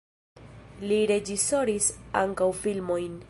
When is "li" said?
0.91-0.97